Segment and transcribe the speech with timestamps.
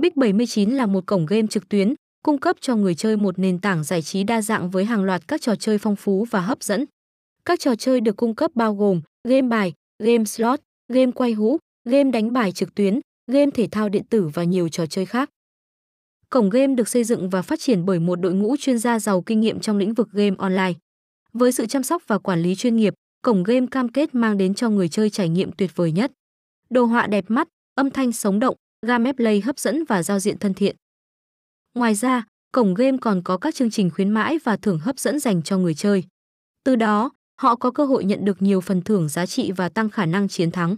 [0.00, 3.58] Big 79 là một cổng game trực tuyến, cung cấp cho người chơi một nền
[3.58, 6.62] tảng giải trí đa dạng với hàng loạt các trò chơi phong phú và hấp
[6.62, 6.84] dẫn.
[7.44, 11.58] Các trò chơi được cung cấp bao gồm game bài, game slot, game quay hũ,
[11.88, 13.00] game đánh bài trực tuyến,
[13.32, 15.30] game thể thao điện tử và nhiều trò chơi khác.
[16.30, 19.22] Cổng game được xây dựng và phát triển bởi một đội ngũ chuyên gia giàu
[19.22, 20.74] kinh nghiệm trong lĩnh vực game online.
[21.32, 24.54] Với sự chăm sóc và quản lý chuyên nghiệp, cổng game cam kết mang đến
[24.54, 26.12] cho người chơi trải nghiệm tuyệt vời nhất.
[26.70, 30.54] Đồ họa đẹp mắt, âm thanh sống động, gameplay hấp dẫn và giao diện thân
[30.54, 30.76] thiện.
[31.74, 35.20] Ngoài ra, cổng game còn có các chương trình khuyến mãi và thưởng hấp dẫn
[35.20, 36.04] dành cho người chơi.
[36.64, 39.90] Từ đó, họ có cơ hội nhận được nhiều phần thưởng giá trị và tăng
[39.90, 40.76] khả năng chiến thắng.